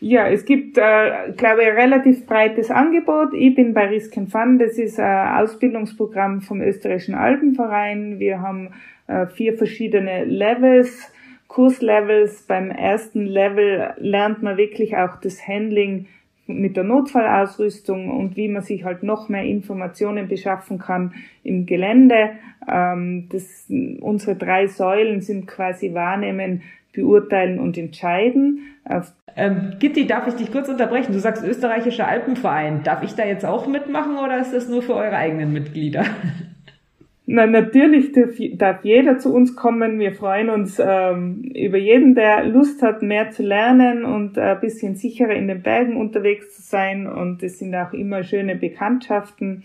[0.00, 3.32] Ja, es gibt, äh, glaube ich, ein relativ breites Angebot.
[3.32, 4.58] Ich bin bei Risk and Fun.
[4.58, 8.18] Das ist ein Ausbildungsprogramm vom Österreichischen Alpenverein.
[8.18, 8.74] Wir haben
[9.06, 11.13] äh, vier verschiedene Levels
[11.54, 12.42] Kurslevels.
[12.42, 16.06] Beim ersten Level lernt man wirklich auch das Handling
[16.48, 21.14] mit der Notfallausrüstung und wie man sich halt noch mehr Informationen beschaffen kann
[21.44, 22.30] im Gelände.
[22.68, 26.62] Ähm, das, unsere drei Säulen sind quasi wahrnehmen,
[26.92, 28.74] beurteilen und entscheiden.
[29.36, 31.12] Ähm, Gitti, darf ich dich kurz unterbrechen?
[31.12, 32.82] Du sagst österreichischer Alpenverein.
[32.82, 36.04] Darf ich da jetzt auch mitmachen oder ist das nur für eure eigenen Mitglieder?
[37.26, 38.12] Na, natürlich
[38.58, 39.98] darf, jeder zu uns kommen.
[39.98, 44.94] Wir freuen uns ähm, über jeden, der Lust hat, mehr zu lernen und ein bisschen
[44.94, 47.06] sicherer in den Bergen unterwegs zu sein.
[47.06, 49.64] Und es sind auch immer schöne Bekanntschaften.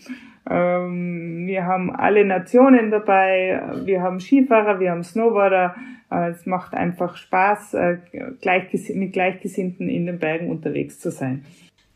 [0.49, 3.61] Ähm, wir haben alle Nationen dabei.
[3.83, 5.75] Wir haben Skifahrer, wir haben Snowboarder.
[6.09, 7.97] Äh, es macht einfach Spaß, äh,
[8.39, 11.43] gleichges mit Gleichgesinnten in den Bergen unterwegs zu sein.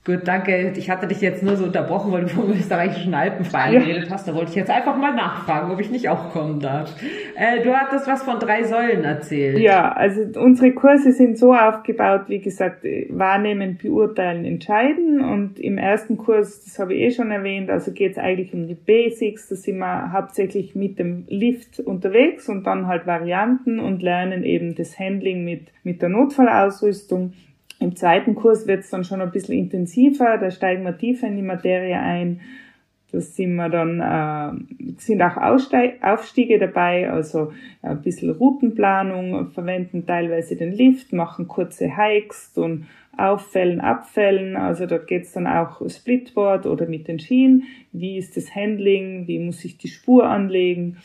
[0.06, 0.74] Gut, danke.
[0.76, 3.80] Ich hatte dich jetzt nur so unterbrochen, weil du vom österreichischen Alpenverein ja.
[3.80, 4.28] geredet hast.
[4.28, 6.94] Da wollte ich jetzt einfach mal nachfragen, ob ich nicht auch kommen darf.
[7.38, 9.60] Äh, du hattest was von drei Säulen erzählt.
[9.60, 15.22] Ja, also unsere Kurse sind so aufgebaut, wie gesagt, wahrnehmen, beurteilen, entscheiden.
[15.22, 18.68] Und im ersten Kurs, das habe ich eh schon erwähnt, also geht es eigentlich um
[18.68, 19.48] die Basics.
[19.48, 24.76] Da sind wir hauptsächlich mit dem Lift unterwegs und dann halt Varianten und lernen eben
[24.76, 27.32] das Handling mit, mit der Notfallausrüstung.
[27.80, 31.36] Im zweiten Kurs wird es dann schon ein bisschen intensiver, da steigen wir tiefer in
[31.36, 32.42] die Materie ein.
[33.12, 40.08] Da sind wir dann, äh, sind auch Aussteig Aufstiege dabei, also ein bisschen Routenplanung, verwenden
[40.08, 46.66] teilweise den Lift, machen kurze Hikes und Auffällen, Abfällen, also da geht's dann auch Splitboard
[46.66, 50.98] oder mit den Schienen, wie ist das Handling, wie muss ich die Spur anlegen.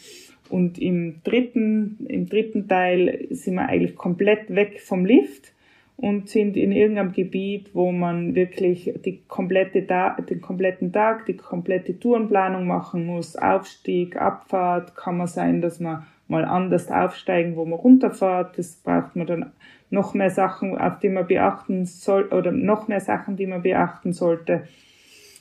[0.49, 5.53] Und im dritten, im dritten Teil sind wir eigentlich komplett weg vom Lift
[5.99, 11.99] und sind in irgendeinem Gebiet, wo man wirklich die komplette den kompletten Tag, die komplette
[11.99, 13.35] Tourenplanung machen muss.
[13.35, 18.57] Aufstieg, Abfahrt, kann man sein, dass man mal anders aufsteigen, wo man runterfährt.
[18.57, 19.53] Das braucht man dann
[19.91, 24.13] noch mehr Sachen, auf die man beachten soll, oder noch mehr Sachen, die man beachten
[24.13, 24.69] sollte.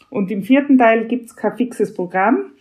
[0.09, 2.53] Und im vierten Teil gibt's kein fixes Programm.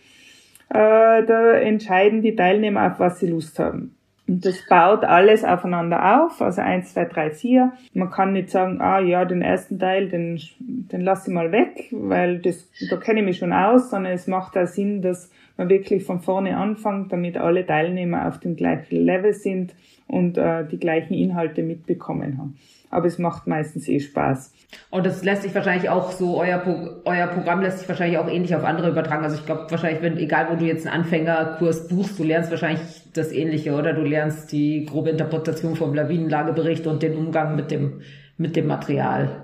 [0.69, 3.96] Äh, da entscheiden die Teilnehmer, auf was sie Lust haben.
[4.27, 7.71] Und das baut alles aufeinander auf, also eins, zwei, drei, vier.
[7.93, 11.87] Man kann nicht sagen, ah ja, den ersten Teil, den, den lasse ich mal weg,
[11.91, 15.69] weil das, da kenne ich mich schon aus, sondern es macht auch Sinn, dass man
[15.69, 19.73] wirklich von vorne anfängt, damit alle Teilnehmer auf dem gleichen Level sind
[20.07, 22.57] und äh, die gleichen Inhalte mitbekommen haben
[22.89, 24.53] aber es macht meistens eh Spaß.
[24.89, 26.61] Und das lässt sich wahrscheinlich auch so, euer,
[27.05, 29.23] euer Programm lässt sich wahrscheinlich auch ähnlich auf andere übertragen.
[29.23, 32.81] Also ich glaube wahrscheinlich, wenn, egal wo du jetzt einen Anfängerkurs buchst, du lernst wahrscheinlich
[33.17, 33.93] das Ähnliche, oder?
[33.93, 38.01] Du lernst die grobe Interpretation vom Lawinenlagebericht und den Umgang mit dem,
[38.37, 39.43] mit dem Material.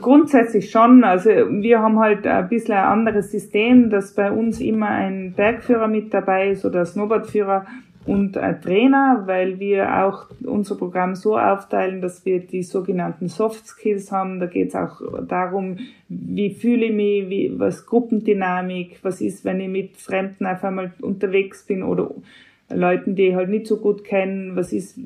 [0.00, 1.04] Grundsätzlich schon.
[1.04, 5.86] Also wir haben halt ein bisschen ein anderes System, dass bei uns immer ein Bergführer
[5.86, 7.66] mit dabei ist oder Snowboardführer
[8.06, 13.66] und ein Trainer, weil wir auch unser Programm so aufteilen, dass wir die sogenannten Soft
[13.66, 14.40] Skills haben.
[14.40, 15.76] Da geht es auch darum,
[16.08, 20.92] wie fühle ich mich, wie, was Gruppendynamik, was ist, wenn ich mit Fremden auf einmal
[21.02, 22.10] unterwegs bin oder
[22.72, 24.98] Leuten, die ich halt nicht so gut kennen, was ist,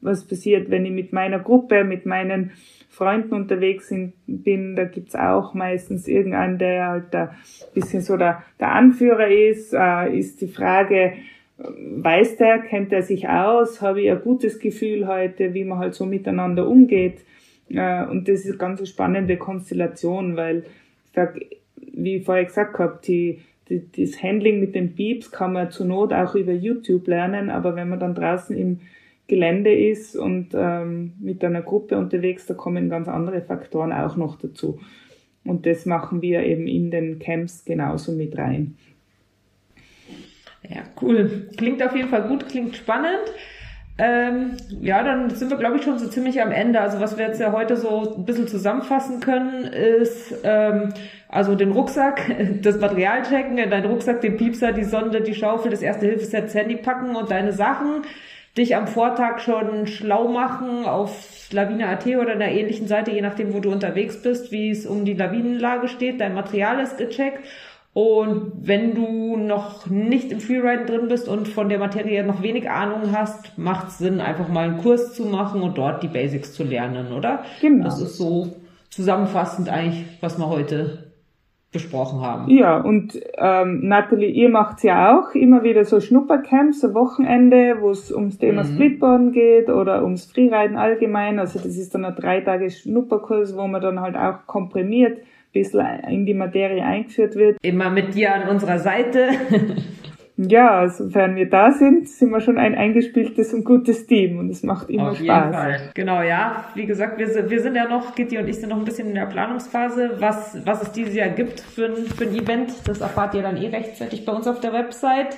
[0.00, 2.52] was passiert, wenn ich mit meiner Gruppe, mit meinen
[2.88, 3.92] Freunden unterwegs
[4.26, 7.30] bin, da gibt's auch meistens irgendeinen, der halt ein
[7.74, 11.12] bisschen so der, der Anführer ist, äh, ist die Frage,
[11.58, 15.94] weiß der, kennt er sich aus, habe ich ein gutes Gefühl heute, wie man halt
[15.94, 17.18] so miteinander umgeht.
[17.68, 20.64] Äh, und das ist eine ganz spannende Konstellation, weil
[21.76, 26.12] wie ich vorher gesagt habe, die, das Handling mit den Beeps kann man zur Not
[26.12, 28.80] auch über YouTube lernen, aber wenn man dann draußen im
[29.26, 34.38] Gelände ist und ähm, mit einer Gruppe unterwegs, da kommen ganz andere Faktoren auch noch
[34.38, 34.78] dazu.
[35.44, 38.76] Und das machen wir eben in den Camps genauso mit rein.
[40.68, 41.48] Ja, cool.
[41.56, 43.32] Klingt auf jeden Fall gut, klingt spannend.
[43.98, 46.80] Ähm, ja, dann sind wir, glaube ich, schon so ziemlich am Ende.
[46.80, 50.92] Also was wir jetzt ja heute so ein bisschen zusammenfassen können, ist ähm,
[51.28, 52.20] also den Rucksack,
[52.62, 56.44] das Material checken, in deinen Rucksack den Piepser, die Sonde, die Schaufel, das erste Hilfeset,
[56.44, 58.02] das Handy packen und deine Sachen.
[58.58, 63.60] Dich am Vortag schon schlau machen auf Lawine.at oder einer ähnlichen Seite, je nachdem, wo
[63.60, 66.20] du unterwegs bist, wie es um die Lawinenlage steht.
[66.20, 67.44] Dein Material ist gecheckt
[67.96, 72.68] und wenn du noch nicht im Freeride drin bist und von der Materie noch wenig
[72.68, 76.52] Ahnung hast, macht es Sinn, einfach mal einen Kurs zu machen und dort die Basics
[76.52, 77.42] zu lernen, oder?
[77.62, 77.84] Genau.
[77.84, 78.48] Das ist so
[78.90, 81.10] zusammenfassend eigentlich, was wir heute
[81.72, 82.50] besprochen haben.
[82.50, 87.88] Ja, und ähm, Natalie, ihr macht ja auch immer wieder so Schnuppercamps, so Wochenende, wo
[87.88, 88.74] es ums Thema mhm.
[88.74, 91.38] Splitboarden geht oder ums Freeriden allgemein.
[91.38, 95.16] Also das ist dann ein drei Tage Schnupperkurs, wo man dann halt auch komprimiert
[95.56, 97.58] bisschen in die Materie eingeführt wird.
[97.62, 99.28] Immer mit dir an unserer Seite.
[100.36, 104.62] ja, sofern wir da sind, sind wir schon ein eingespieltes und gutes Team und es
[104.62, 105.20] macht immer Auf Spaß.
[105.20, 105.90] Jeden Fall.
[105.94, 106.66] Genau, ja.
[106.74, 109.08] Wie gesagt, wir sind, wir sind ja noch, Gitti und ich sind noch ein bisschen
[109.08, 112.72] in der Planungsphase, was, was es dieses Jahr gibt für ein, für ein Event.
[112.86, 115.36] Das erfahrt ihr dann eh rechtzeitig bei uns auf der Website.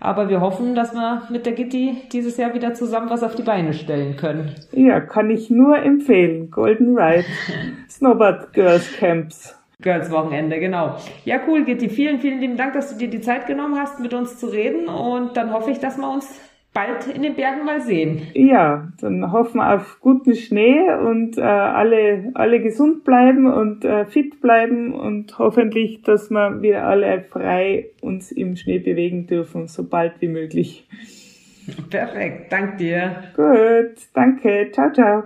[0.00, 3.42] Aber wir hoffen, dass wir mit der Gitti dieses Jahr wieder zusammen was auf die
[3.42, 4.54] Beine stellen können.
[4.72, 6.50] Ja, kann ich nur empfehlen.
[6.50, 7.24] Golden Ride,
[7.88, 9.54] Snowboard Girls Camps.
[9.80, 10.96] Girls Wochenende, genau.
[11.24, 11.88] Ja, cool, Gitti.
[11.90, 14.88] Vielen, vielen lieben Dank, dass du dir die Zeit genommen hast, mit uns zu reden.
[14.88, 16.40] Und dann hoffe ich, dass wir uns
[16.76, 18.20] bald in den Bergen mal sehen.
[18.34, 24.04] Ja, dann hoffen wir auf guten Schnee und äh, alle, alle gesund bleiben und äh,
[24.04, 29.84] fit bleiben und hoffentlich, dass wir wieder alle frei uns im Schnee bewegen dürfen, so
[29.84, 30.86] bald wie möglich.
[31.88, 33.22] Perfekt, danke dir.
[33.34, 35.22] Gut, danke, ciao, ciao.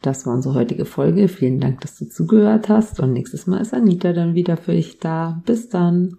[0.00, 1.28] Das war unsere heutige Folge.
[1.28, 2.98] Vielen Dank, dass du zugehört hast.
[2.98, 5.42] Und nächstes Mal ist Anita dann wieder für dich da.
[5.44, 6.16] Bis dann.